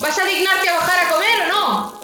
[0.00, 2.00] ¿vas a dignarte a bajar a comer o no?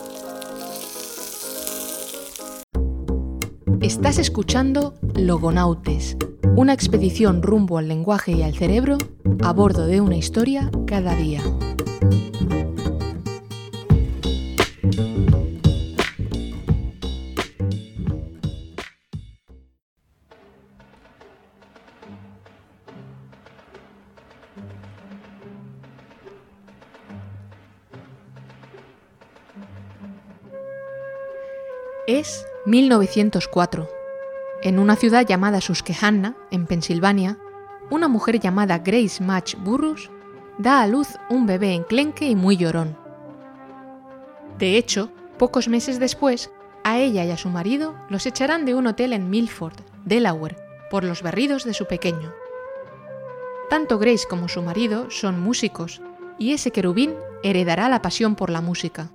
[3.80, 6.16] Estás escuchando Logonautes,
[6.56, 8.98] una expedición rumbo al lenguaje y al cerebro
[9.42, 11.42] a bordo de una historia cada día.
[32.66, 33.88] 1904.
[34.62, 37.38] En una ciudad llamada Susquehanna, en Pensilvania,
[37.90, 40.10] una mujer llamada Grace Match Burrus
[40.58, 42.98] da a luz un bebé enclenque y muy llorón.
[44.58, 46.50] De hecho, pocos meses después,
[46.82, 50.56] a ella y a su marido los echarán de un hotel en Milford, Delaware,
[50.90, 52.32] por los berridos de su pequeño.
[53.70, 56.02] Tanto Grace como su marido son músicos,
[56.36, 57.14] y ese querubín
[57.44, 59.10] heredará la pasión por la música.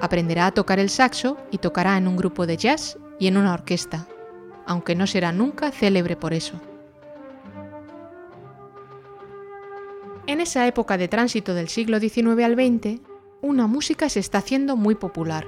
[0.00, 3.54] Aprenderá a tocar el saxo y tocará en un grupo de jazz y en una
[3.54, 4.06] orquesta,
[4.66, 6.60] aunque no será nunca célebre por eso.
[10.26, 13.00] En esa época de tránsito del siglo XIX al XX,
[13.40, 15.46] una música se está haciendo muy popular.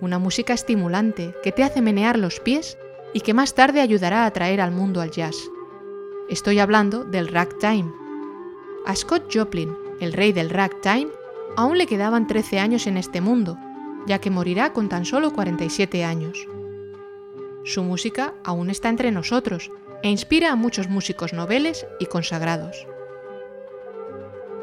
[0.00, 2.76] Una música estimulante que te hace menear los pies
[3.14, 5.36] y que más tarde ayudará a atraer al mundo al jazz.
[6.28, 7.92] Estoy hablando del ragtime.
[8.86, 11.08] A Scott Joplin, el rey del ragtime,
[11.56, 13.58] aún le quedaban 13 años en este mundo,
[14.06, 16.46] ya que morirá con tan solo 47 años.
[17.64, 19.70] Su música aún está entre nosotros
[20.02, 22.86] e inspira a muchos músicos noveles y consagrados.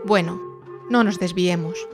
[0.06, 0.42] Bueno,
[0.90, 1.88] no nos desviemos.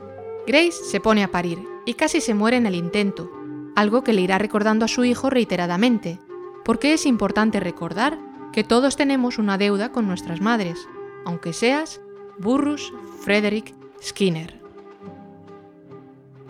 [0.48, 3.32] Grace se pone a parir y casi se muere en el intento,
[3.76, 6.20] algo que le irá recordando a su hijo reiteradamente,
[6.64, 8.18] porque es importante recordar
[8.52, 10.88] que todos tenemos una deuda con nuestras madres,
[11.26, 12.02] aunque seas
[12.40, 14.65] Burrus Frederick Skinner.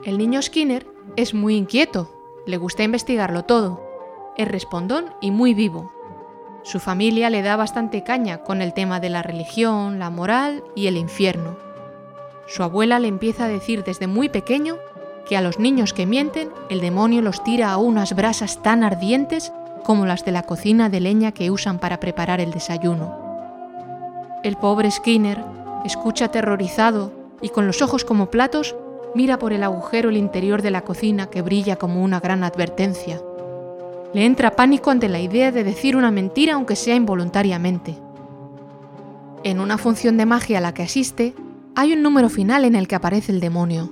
[0.05, 0.85] El niño Skinner
[1.15, 2.11] es muy inquieto,
[2.45, 3.81] le gusta investigarlo todo,
[4.37, 5.91] es respondón y muy vivo.
[6.61, 10.85] Su familia le da bastante caña con el tema de la religión, la moral y
[10.85, 11.57] el infierno.
[12.45, 14.77] Su abuela le empieza a decir desde muy pequeño
[15.27, 19.51] que a los niños que mienten el demonio los tira a unas brasas tan ardientes
[19.83, 23.17] como las de la cocina de leña que usan para preparar el desayuno.
[24.43, 25.43] El pobre Skinner
[25.83, 27.11] escucha aterrorizado
[27.41, 28.75] y con los ojos como platos
[29.15, 33.21] mira por el agujero el interior de la cocina que brilla como una gran advertencia.
[34.13, 37.97] Le entra pánico ante la idea de decir una mentira aunque sea involuntariamente.
[39.43, 41.33] En una función de magia a la que asiste,
[41.75, 43.91] hay un número final en el que aparece el demonio.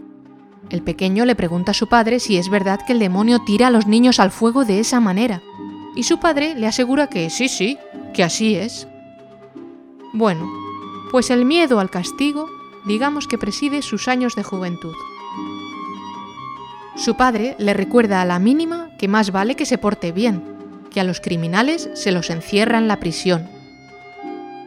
[0.70, 3.72] El pequeño le pregunta a su padre si es verdad que el demonio tira a
[3.72, 5.42] los niños al fuego de esa manera,
[5.96, 7.78] y su padre le asegura que sí, sí,
[8.14, 8.88] que así es.
[10.14, 10.50] Bueno,
[11.12, 12.48] pues el miedo al castigo
[12.86, 14.96] digamos que preside sus años de juventud.
[16.96, 20.44] Su padre le recuerda a la mínima que más vale que se porte bien,
[20.92, 23.50] que a los criminales se los encierra en la prisión.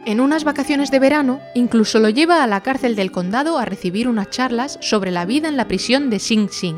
[0.05, 4.07] En unas vacaciones de verano, incluso lo lleva a la cárcel del condado a recibir
[4.07, 6.77] unas charlas sobre la vida en la prisión de Sing Sing,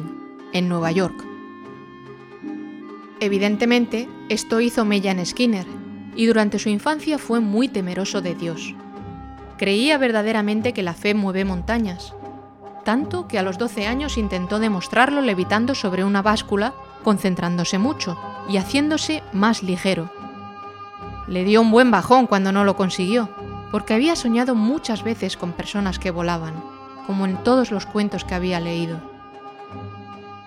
[0.53, 1.25] en Nueva York.
[3.19, 5.65] Evidentemente, esto hizo mella Skinner,
[6.15, 8.75] y durante su infancia fue muy temeroso de Dios.
[9.57, 12.13] Creía verdaderamente que la fe mueve montañas,
[12.89, 16.73] tanto que a los 12 años intentó demostrarlo levitando sobre una báscula,
[17.03, 18.17] concentrándose mucho
[18.49, 20.09] y haciéndose más ligero.
[21.27, 23.29] Le dio un buen bajón cuando no lo consiguió,
[23.71, 26.55] porque había soñado muchas veces con personas que volaban,
[27.05, 28.99] como en todos los cuentos que había leído.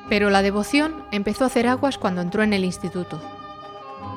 [0.09, 3.23] Pero la devoción empezó a hacer aguas cuando entró en el instituto.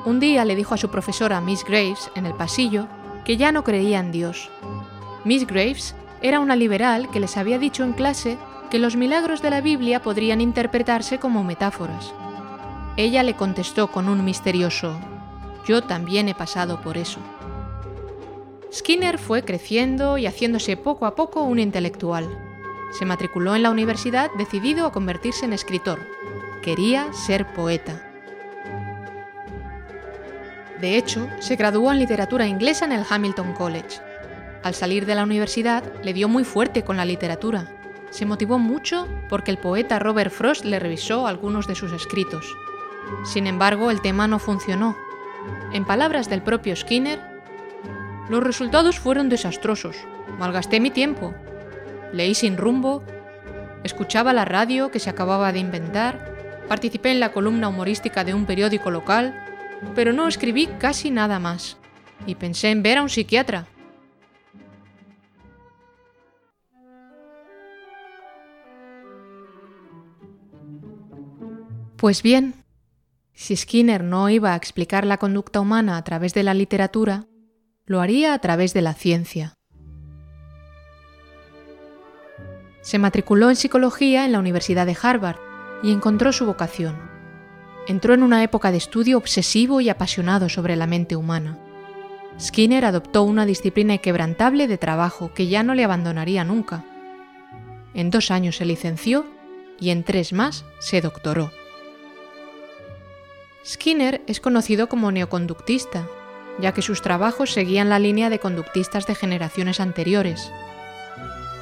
[0.04, 2.88] Un día le dijo a su profesora Miss Graves en el pasillo
[3.24, 4.50] que ya no creía en Dios.
[5.22, 5.94] Miss Graves
[6.26, 8.36] era una liberal que les había dicho en clase
[8.70, 12.12] que los milagros de la Biblia podrían interpretarse como metáforas.
[12.96, 14.98] Ella le contestó con un misterioso,
[15.66, 17.20] yo también he pasado por eso.
[18.72, 22.26] Skinner fue creciendo y haciéndose poco a poco un intelectual.
[22.92, 26.00] Se matriculó en la universidad decidido a convertirse en escritor.
[26.62, 28.02] Quería ser poeta.
[30.80, 34.00] De hecho, se graduó en literatura inglesa en el Hamilton College
[34.66, 37.70] al salir de la universidad, le dio muy fuerte con la literatura.
[38.10, 42.54] Se motivó mucho porque el poeta Robert Frost le revisó algunos de sus escritos.
[43.24, 44.96] Sin embargo, el tema no funcionó.
[45.72, 47.20] En palabras del propio Skinner,
[48.28, 49.96] los resultados fueron desastrosos.
[50.38, 51.32] Malgasté mi tiempo.
[52.12, 53.04] Leí sin rumbo,
[53.84, 58.46] escuchaba la radio que se acababa de inventar, participé en la columna humorística de un
[58.46, 59.34] periódico local,
[59.94, 61.76] pero no escribí casi nada más.
[62.26, 63.66] Y pensé en ver a un psiquiatra.
[71.96, 72.64] Pues bien,
[73.32, 77.24] si Skinner no iba a explicar la conducta humana a través de la literatura,
[77.86, 79.54] lo haría a través de la ciencia.
[82.82, 85.38] Se matriculó en psicología en la Universidad de Harvard
[85.82, 86.96] y encontró su vocación.
[87.88, 91.58] Entró en una época de estudio obsesivo y apasionado sobre la mente humana.
[92.38, 96.84] Skinner adoptó una disciplina inquebrantable de trabajo que ya no le abandonaría nunca.
[97.94, 99.24] En dos años se licenció
[99.80, 101.50] y en tres más se doctoró.
[103.66, 106.06] Skinner es conocido como neoconductista,
[106.60, 110.52] ya que sus trabajos seguían la línea de conductistas de generaciones anteriores.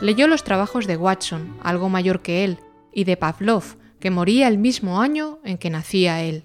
[0.02, 2.58] Leyó los trabajos de Watson, algo mayor que él,
[2.92, 6.44] y de Pavlov, que moría el mismo año en que nacía él.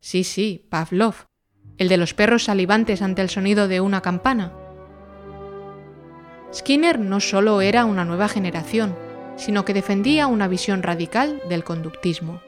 [0.00, 1.26] Sí, sí, Pavlov,
[1.78, 4.52] el de los perros salivantes ante el sonido de una campana.
[6.52, 8.94] Skinner no solo era una nueva generación,
[9.36, 12.42] sino que defendía una visión radical del conductismo.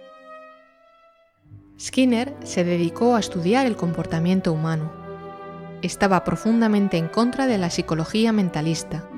[1.80, 4.92] Skinner se dedicó a estudiar el comportamiento humano.
[5.80, 9.08] Estaba profundamente en contra de la psicología mentalista,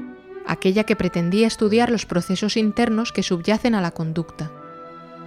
[0.46, 4.52] aquella que pretendía estudiar los procesos internos que subyacen a la conducta.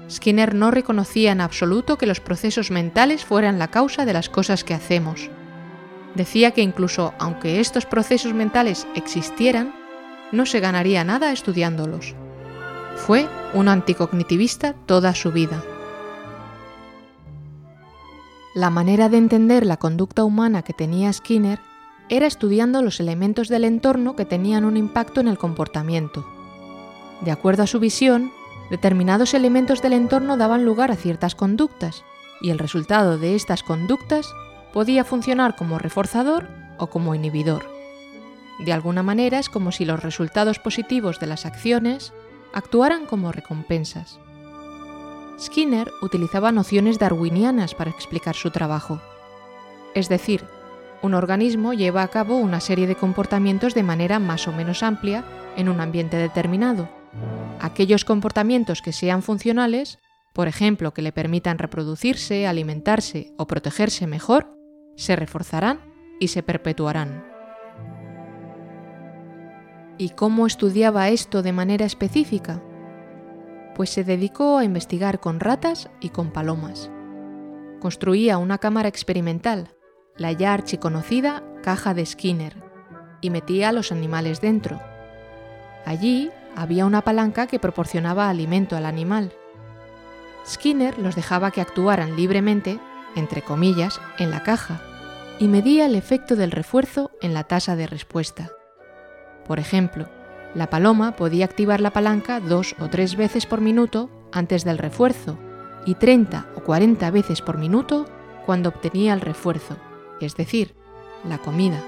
[0.10, 4.64] Skinner no reconocía en absoluto que los procesos mentales fueran la causa de las cosas
[4.64, 5.30] que hacemos.
[6.16, 9.76] Decía que incluso aunque estos procesos mentales existieran,
[10.32, 12.16] no se ganaría nada estudiándolos.
[12.96, 15.62] Fue un anticognitivista toda su vida.
[18.56, 21.60] La manera de entender la conducta humana que tenía Skinner
[22.08, 26.26] era estudiando los elementos del entorno que tenían un impacto en el comportamiento.
[27.20, 28.32] De acuerdo a su visión,
[28.70, 32.06] determinados elementos del entorno daban lugar a ciertas conductas,
[32.40, 34.26] y el resultado de estas conductas
[34.72, 36.48] podía funcionar como reforzador
[36.78, 37.70] o como inhibidor.
[38.64, 42.14] De alguna manera es como si los resultados positivos de las acciones
[42.54, 44.18] actuaran como recompensas.
[45.40, 49.02] Skinner utilizaba nociones darwinianas para explicar su trabajo.
[49.94, 50.46] Es decir,
[51.02, 55.26] un organismo lleva a cabo una serie de comportamientos de manera más o menos amplia
[55.56, 56.90] en un ambiente determinado.
[57.60, 60.00] Aquellos comportamientos que sean funcionales,
[60.34, 64.58] por ejemplo, que le permitan reproducirse, alimentarse o protegerse mejor,
[64.96, 65.80] se reforzarán
[66.20, 67.26] y se perpetuarán.
[69.98, 72.62] ¿Y cómo estudiaba esto de manera específica?
[73.76, 76.90] Pues se dedicó a investigar con ratas y con palomas.
[77.80, 79.76] Construía una cámara experimental,
[80.18, 82.56] la ya archiconocida caja de Skinner,
[83.22, 84.80] y metía a los animales dentro.
[85.86, 89.34] Allí había una palanca que proporcionaba alimento al animal.
[90.48, 92.80] Skinner los dejaba que actuaran libremente,
[93.16, 94.82] entre comillas, en la caja,
[95.38, 98.52] y medía el efecto del refuerzo en la tasa de respuesta.
[99.46, 100.08] Por ejemplo,
[100.56, 105.38] la paloma podía activar la palanca dos o tres veces por minuto antes del refuerzo
[105.86, 108.06] y 30 o 40 veces por minuto
[108.46, 109.78] cuando obtenía el refuerzo,
[110.22, 110.74] es decir,
[111.28, 111.84] la comida.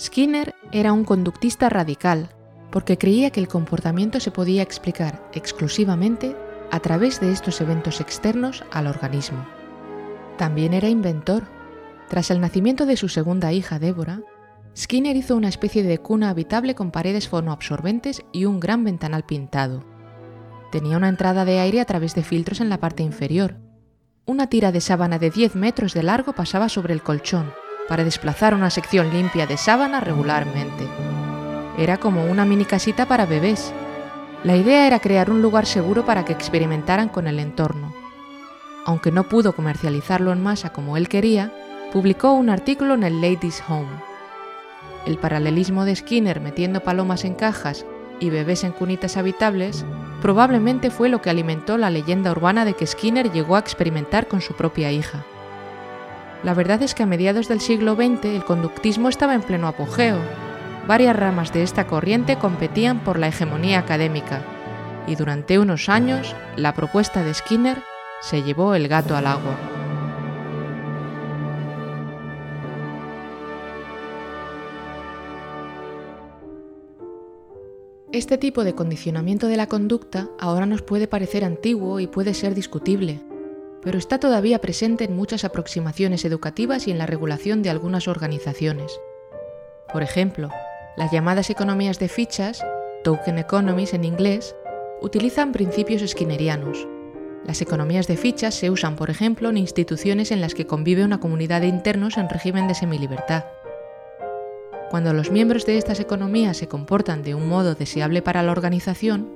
[0.00, 2.30] Skinner era un conductista radical
[2.70, 6.36] porque creía que el comportamiento se podía explicar exclusivamente
[6.70, 9.46] a través de estos eventos externos al organismo.
[10.36, 11.44] También era inventor.
[12.08, 14.20] Tras el nacimiento de su segunda hija, Débora,
[14.78, 19.82] Skinner hizo una especie de cuna habitable con paredes fonoabsorbentes y un gran ventanal pintado.
[20.70, 23.56] Tenía una entrada de aire a través de filtros en la parte inferior.
[24.24, 27.52] Una tira de sábana de 10 metros de largo pasaba sobre el colchón
[27.88, 30.86] para desplazar una sección limpia de sábana regularmente.
[31.76, 33.72] Era como una mini casita para bebés.
[34.44, 37.92] La idea era crear un lugar seguro para que experimentaran con el entorno.
[38.86, 41.52] Aunque no pudo comercializarlo en masa como él quería,
[41.92, 44.07] publicó un artículo en el Ladies Home
[45.06, 47.84] el paralelismo de Skinner metiendo palomas en cajas
[48.20, 49.84] y bebés en cunitas habitables
[50.20, 54.40] probablemente fue lo que alimentó la leyenda urbana de que Skinner llegó a experimentar con
[54.40, 55.24] su propia hija.
[56.42, 60.18] La verdad es que a mediados del siglo XX el conductismo estaba en pleno apogeo.
[60.86, 64.42] Varias ramas de esta corriente competían por la hegemonía académica,
[65.06, 67.82] y durante unos años la propuesta de Skinner
[68.20, 69.77] se llevó el gato al agua.
[78.10, 82.54] Este tipo de condicionamiento de la conducta ahora nos puede parecer antiguo y puede ser
[82.54, 83.20] discutible,
[83.82, 88.98] pero está todavía presente en muchas aproximaciones educativas y en la regulación de algunas organizaciones.
[89.92, 90.48] Por ejemplo,
[90.96, 92.64] las llamadas economías de fichas,
[93.04, 94.56] token economies en inglés,
[95.02, 96.88] utilizan principios skinnerianos.
[97.44, 101.20] Las economías de fichas se usan, por ejemplo, en instituciones en las que convive una
[101.20, 103.44] comunidad de internos en régimen de semilibertad.
[104.90, 109.28] Cuando los miembros de estas economías se comportan de un modo deseable para la organización,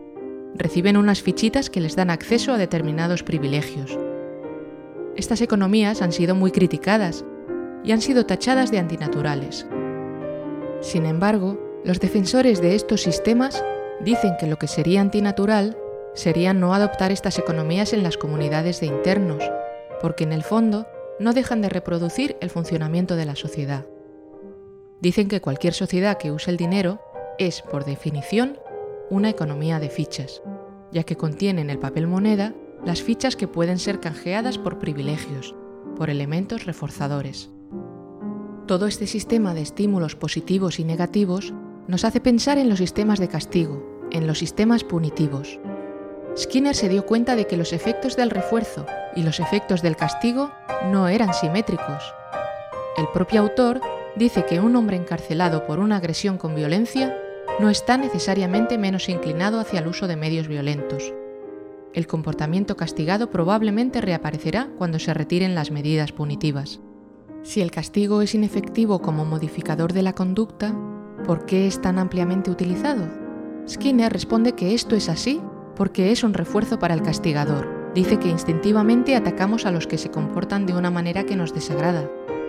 [0.55, 3.99] reciben unas fichitas que les dan acceso a determinados privilegios.
[5.15, 7.25] Estas economías han sido muy criticadas
[7.85, 9.67] y han sido tachadas de antinaturales.
[10.81, 13.63] Sin embargo, los defensores de estos sistemas
[14.01, 15.77] dicen que lo que sería antinatural
[16.15, 19.45] sería no adoptar estas economías en las comunidades de internos,
[20.01, 20.87] porque en el fondo
[21.19, 23.85] no dejan de reproducir el funcionamiento de la sociedad.
[25.03, 27.01] Dicen que cualquier sociedad que use el dinero
[27.37, 28.61] es, por definición,
[29.11, 30.43] una economía de fichas,
[30.93, 32.55] ya que contiene en el papel moneda
[32.85, 35.57] las fichas que pueden ser canjeadas por privilegios,
[35.97, 37.51] por elementos reforzadores.
[38.69, 41.53] Todo este sistema de estímulos positivos y negativos
[41.89, 45.59] nos hace pensar en los sistemas de castigo, en los sistemas punitivos.
[46.37, 50.53] Skinner se dio cuenta de que los efectos del refuerzo y los efectos del castigo
[50.93, 52.15] no eran simétricos.
[52.97, 53.81] El propio autor
[54.17, 57.17] dice que un hombre encarcelado por una agresión con violencia
[57.61, 61.13] no está necesariamente menos inclinado hacia el uso de medios violentos.
[61.95, 66.81] El comportamiento castigado probablemente reaparecerá cuando se retiren las medidas punitivas.
[67.43, 70.75] Si el castigo es inefectivo como modificador de la conducta,
[71.27, 73.07] ¿por qué es tan ampliamente utilizado?
[73.69, 75.41] Skinner responde que esto es así
[75.77, 77.93] porque es un refuerzo para el castigador.
[77.95, 82.09] Dice que instintivamente atacamos a los que se comportan de una manera que nos desagrada,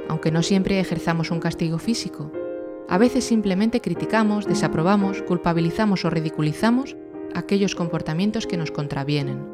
[0.10, 2.31] aunque no siempre ejerzamos un castigo físico.
[2.89, 6.95] A veces simplemente criticamos, desaprobamos, culpabilizamos o ridiculizamos
[7.33, 9.45] aquellos comportamientos que nos contravienen.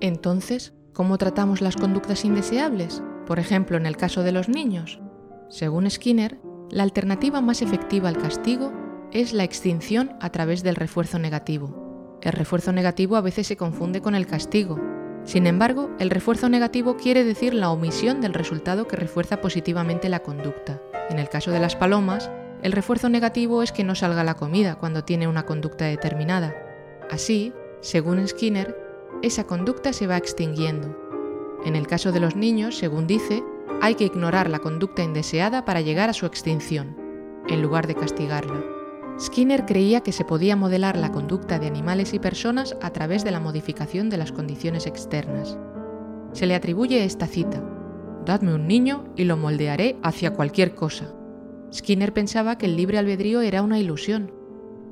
[0.00, 3.02] Entonces, ¿cómo tratamos las conductas indeseables?
[3.26, 5.00] Por ejemplo, en el caso de los niños.
[5.48, 6.38] Según Skinner,
[6.70, 8.72] la alternativa más efectiva al castigo
[9.12, 12.18] es la extinción a través del refuerzo negativo.
[12.20, 14.80] El refuerzo negativo a veces se confunde con el castigo.
[15.24, 20.22] Sin embargo, el refuerzo negativo quiere decir la omisión del resultado que refuerza positivamente la
[20.22, 20.82] conducta.
[21.08, 22.30] En el caso de las palomas,
[22.62, 26.54] el refuerzo negativo es que no salga la comida cuando tiene una conducta determinada.
[27.10, 28.76] Así, según Skinner,
[29.22, 30.94] esa conducta se va extinguiendo.
[31.64, 33.42] En el caso de los niños, según dice,
[33.80, 36.96] hay que ignorar la conducta indeseada para llegar a su extinción,
[37.48, 38.73] en lugar de castigarla.
[39.18, 43.30] Skinner creía que se podía modelar la conducta de animales y personas a través de
[43.30, 45.56] la modificación de las condiciones externas.
[46.32, 47.62] Se le atribuye esta cita,
[48.24, 51.12] Dadme un niño y lo moldearé hacia cualquier cosa.
[51.72, 54.32] Skinner pensaba que el libre albedrío era una ilusión.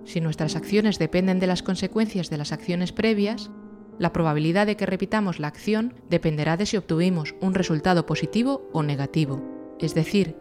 [0.05, 3.51] Si nuestras acciones dependen de las consecuencias de las acciones previas,
[3.99, 8.83] la probabilidad de que repitamos la acción dependerá de si obtuvimos un resultado positivo o
[8.83, 9.41] negativo.
[9.79, 10.37] Es decir,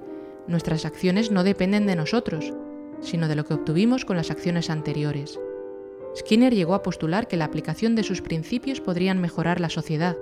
[0.47, 2.53] nuestras acciones no dependen de nosotros,
[3.01, 5.39] sino de lo que obtuvimos con las acciones anteriores.
[6.15, 10.17] Skinner llegó a postular que la aplicación de sus principios podrían mejorar la sociedad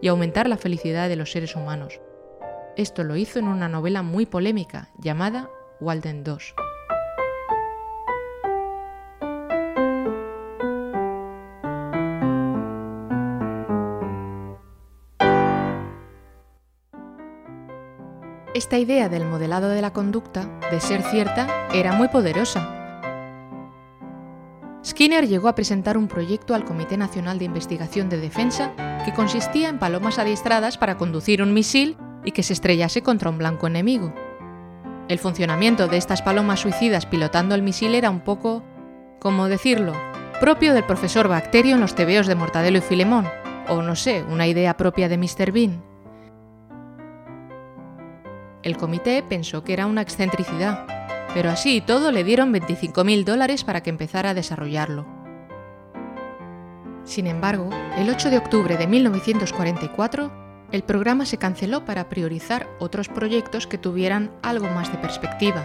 [0.00, 2.00] y aumentar la felicidad de los seres humanos.
[2.76, 6.71] Esto lo hizo en una novela muy polémica llamada Walden II.
[18.62, 23.10] Esta idea del modelado de la conducta, de ser cierta, era muy poderosa.
[24.84, 28.72] Skinner llegó a presentar un proyecto al Comité Nacional de Investigación de Defensa
[29.04, 33.38] que consistía en palomas adiestradas para conducir un misil y que se estrellase contra un
[33.38, 34.14] blanco enemigo.
[35.08, 38.62] El funcionamiento de estas palomas suicidas pilotando el misil era un poco,
[39.18, 39.92] ¿cómo decirlo?,
[40.38, 43.28] propio del profesor Bacterio en los tebeos de Mortadelo y Filemón,
[43.68, 45.50] o no sé, una idea propia de Mr.
[45.50, 45.91] Bean.
[48.62, 50.86] El comité pensó que era una excentricidad,
[51.34, 55.04] pero así y todo le dieron 25.000 dólares para que empezara a desarrollarlo.
[57.04, 60.30] Sin embargo, el 8 de octubre de 1944,
[60.70, 65.62] el programa se canceló para priorizar otros proyectos que tuvieran algo más de perspectiva.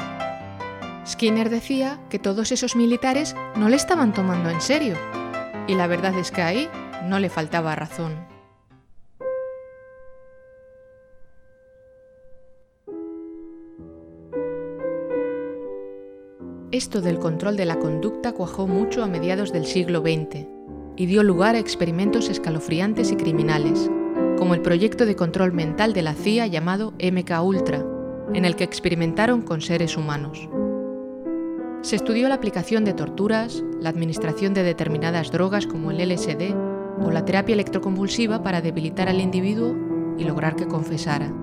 [1.06, 4.96] Skinner decía que todos esos militares no le estaban tomando en serio,
[5.68, 6.70] y la verdad es que ahí
[7.06, 8.37] no le faltaba razón.
[16.78, 20.46] Esto del control de la conducta cuajó mucho a mediados del siglo XX
[20.96, 23.90] y dio lugar a experimentos escalofriantes y criminales,
[24.38, 27.84] como el proyecto de control mental de la CIA llamado MK Ultra,
[28.36, 30.48] en el que experimentaron con seres humanos.
[31.82, 36.54] Se estudió la aplicación de torturas, la administración de determinadas drogas como el LSD
[37.04, 39.76] o la terapia electroconvulsiva para debilitar al individuo
[40.20, 41.34] y lograr que confesara.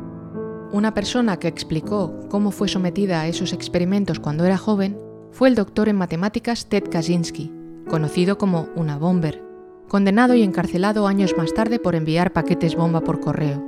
[0.70, 5.02] Una persona que explicó cómo fue sometida a esos experimentos cuando era joven
[5.34, 7.50] fue el doctor en matemáticas Ted Kaczynski,
[7.88, 9.42] conocido como una bomber,
[9.88, 13.60] condenado y encarcelado años más tarde por enviar paquetes bomba por correo.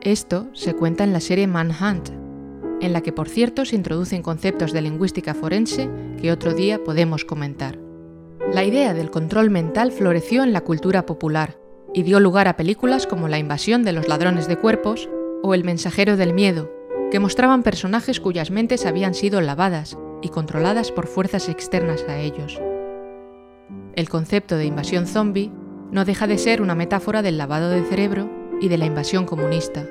[0.00, 2.08] Esto se cuenta en la serie Manhunt,
[2.80, 5.88] en la que por cierto se introducen conceptos de lingüística forense
[6.20, 7.78] que otro día podemos comentar.
[8.52, 11.56] La idea del control mental floreció en la cultura popular
[11.94, 15.08] y dio lugar a películas como La invasión de los ladrones de cuerpos
[15.44, 16.68] o El mensajero del miedo,
[17.12, 22.60] que mostraban personajes cuyas mentes habían sido lavadas y controladas por fuerzas externas a ellos.
[23.94, 25.52] El concepto de invasión zombie
[25.90, 29.86] no deja de ser una metáfora del lavado de cerebro y de la invasión comunista.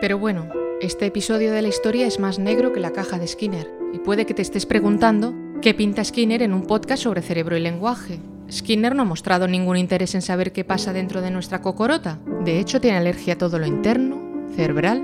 [0.00, 0.48] Pero bueno,
[0.80, 4.26] este episodio de la historia es más negro que la caja de Skinner, y puede
[4.26, 8.20] que te estés preguntando qué pinta Skinner en un podcast sobre cerebro y lenguaje.
[8.50, 12.18] Skinner no ha mostrado ningún interés en saber qué pasa dentro de nuestra cocorota.
[12.44, 14.20] De hecho, tiene alergia a todo lo interno,
[14.54, 15.02] cerebral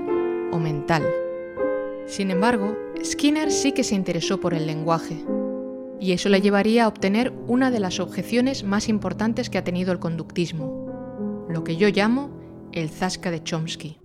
[0.51, 1.03] o mental.
[2.05, 5.23] Sin embargo, Skinner sí que se interesó por el lenguaje,
[5.99, 9.91] y eso le llevaría a obtener una de las objeciones más importantes que ha tenido
[9.91, 12.29] el conductismo, lo que yo llamo
[12.73, 13.97] el zasca de Chomsky.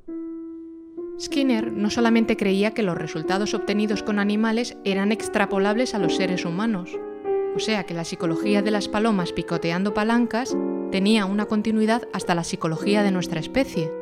[1.20, 6.44] Skinner no solamente creía que los resultados obtenidos con animales eran extrapolables a los seres
[6.44, 6.90] humanos,
[7.54, 10.56] o sea que la psicología de las palomas picoteando palancas
[10.90, 13.92] tenía una continuidad hasta la psicología de nuestra especie.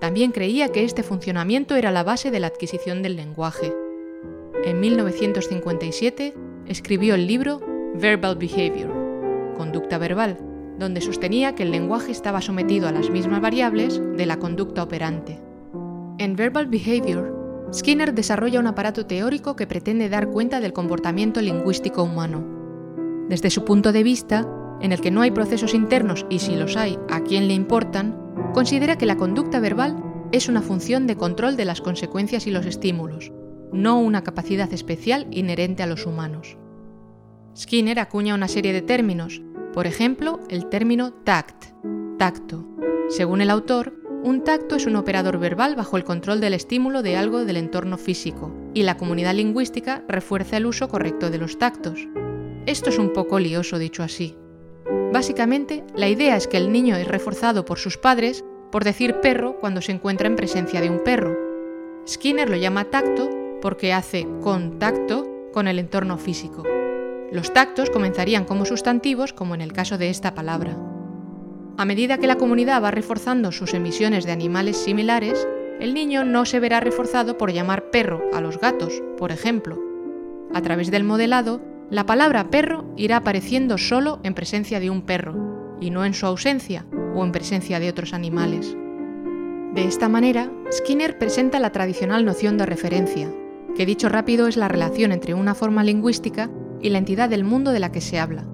[0.00, 3.72] También creía que este funcionamiento era la base de la adquisición del lenguaje.
[4.64, 6.34] En 1957
[6.66, 7.60] escribió el libro
[7.94, 10.38] Verbal Behavior, Conducta Verbal,
[10.78, 15.40] donde sostenía que el lenguaje estaba sometido a las mismas variables de la conducta operante.
[16.18, 22.02] En Verbal Behavior, Skinner desarrolla un aparato teórico que pretende dar cuenta del comportamiento lingüístico
[22.02, 22.44] humano.
[23.28, 24.48] Desde su punto de vista,
[24.80, 28.16] en el que no hay procesos internos y si los hay, a quién le importan,
[28.52, 32.66] considera que la conducta verbal es una función de control de las consecuencias y los
[32.66, 33.32] estímulos,
[33.76, 36.56] no una capacidad especial inherente a los humanos.
[37.56, 41.66] Skinner acuña una serie de términos, por ejemplo, el término tact,
[42.18, 42.66] tacto.
[43.08, 47.16] Según el autor, un tacto es un operador verbal bajo el control del estímulo de
[47.16, 52.08] algo del entorno físico, y la comunidad lingüística refuerza el uso correcto de los tactos.
[52.66, 54.36] Esto es un poco lioso dicho así.
[55.12, 59.56] Básicamente, la idea es que el niño es reforzado por sus padres por decir perro
[59.60, 61.36] cuando se encuentra en presencia de un perro.
[62.08, 66.64] Skinner lo llama tacto porque hace contacto con el entorno físico.
[67.32, 70.76] Los tactos comenzarían como sustantivos, como en el caso de esta palabra.
[71.76, 75.46] A medida que la comunidad va reforzando sus emisiones de animales similares,
[75.80, 79.78] el niño no se verá reforzado por llamar perro a los gatos, por ejemplo.
[80.54, 85.76] A través del modelado, la palabra perro irá apareciendo solo en presencia de un perro,
[85.80, 88.76] y no en su ausencia o en presencia de otros animales.
[89.74, 93.30] De esta manera, Skinner presenta la tradicional noción de referencia,
[93.76, 97.72] que dicho rápido es la relación entre una forma lingüística y la entidad del mundo
[97.72, 98.46] de la que se habla.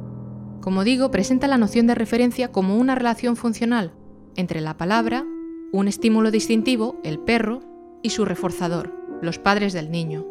[0.61, 3.93] Como digo, presenta la noción de referencia como una relación funcional
[4.37, 5.25] entre la palabra,
[5.73, 7.61] un estímulo distintivo, el perro,
[8.03, 10.27] y su reforzador, los padres del niño.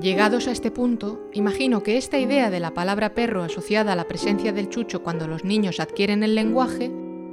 [0.00, 4.08] Llegados a este punto, imagino que esta idea de la palabra perro asociada a la
[4.08, 6.90] presencia del chucho cuando los niños adquieren el lenguaje,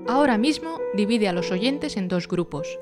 [0.08, 2.80] ahora mismo divide a los oyentes en dos grupos,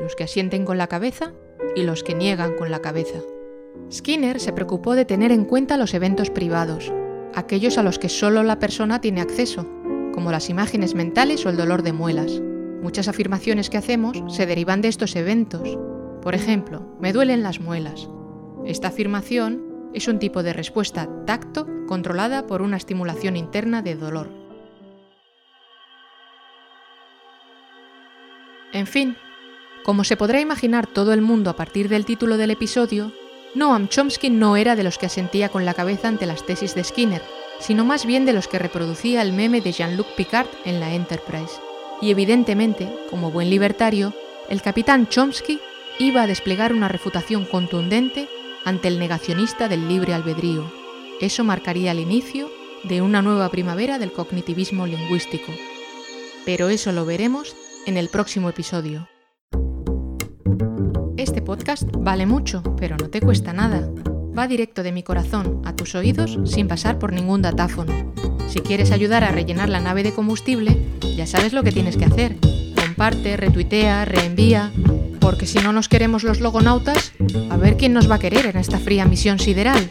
[0.00, 1.32] los que asienten con la cabeza
[1.76, 3.18] y los que niegan con la cabeza.
[3.90, 6.92] Skinner se preocupó de tener en cuenta los eventos privados,
[7.34, 9.66] aquellos a los que solo la persona tiene acceso,
[10.12, 12.40] como las imágenes mentales o el dolor de muelas.
[12.82, 15.76] Muchas afirmaciones que hacemos se derivan de estos eventos.
[16.22, 18.08] Por ejemplo, me duelen las muelas.
[18.64, 24.28] Esta afirmación es un tipo de respuesta tacto controlada por una estimulación interna de dolor.
[28.72, 29.16] En fin,
[29.84, 33.12] como se podrá imaginar todo el mundo a partir del título del episodio,
[33.54, 36.84] Noam Chomsky no era de los que asentía con la cabeza ante las tesis de
[36.84, 37.22] Skinner,
[37.58, 41.60] sino más bien de los que reproducía el meme de Jean-Luc Picard en la Enterprise.
[42.00, 44.14] Y evidentemente, como buen libertario,
[44.48, 45.60] el capitán Chomsky
[45.98, 48.28] iba a desplegar una refutación contundente
[48.64, 50.72] ante el negacionista del libre albedrío.
[51.20, 52.50] Eso marcaría el inicio
[52.84, 55.52] de una nueva primavera del cognitivismo lingüístico.
[56.46, 57.54] Pero eso lo veremos
[57.86, 59.09] en el próximo episodio.
[61.20, 63.86] Este podcast vale mucho, pero no te cuesta nada.
[64.36, 68.14] Va directo de mi corazón a tus oídos sin pasar por ningún datáfono.
[68.48, 70.78] Si quieres ayudar a rellenar la nave de combustible,
[71.14, 72.36] ya sabes lo que tienes que hacer.
[72.74, 74.72] Comparte, retuitea, reenvía,
[75.20, 77.12] porque si no nos queremos los logonautas,
[77.50, 79.90] a ver quién nos va a querer en esta fría misión sideral.